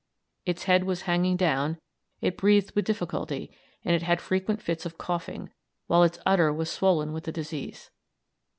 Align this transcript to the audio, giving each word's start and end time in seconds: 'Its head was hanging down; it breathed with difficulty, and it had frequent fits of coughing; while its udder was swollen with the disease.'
'Its 0.47 0.63
head 0.63 0.83
was 0.85 1.03
hanging 1.03 1.37
down; 1.37 1.77
it 2.21 2.35
breathed 2.35 2.71
with 2.73 2.85
difficulty, 2.85 3.55
and 3.85 3.93
it 3.95 4.01
had 4.01 4.19
frequent 4.19 4.59
fits 4.59 4.83
of 4.83 4.97
coughing; 4.97 5.51
while 5.85 6.01
its 6.01 6.17
udder 6.25 6.51
was 6.51 6.71
swollen 6.71 7.13
with 7.13 7.25
the 7.25 7.31
disease.' 7.31 7.91